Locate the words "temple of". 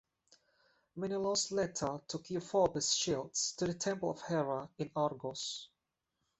3.75-4.21